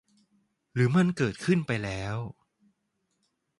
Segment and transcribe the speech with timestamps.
[0.73, 2.17] หรือมันเกิดขึ้นไปแล้ว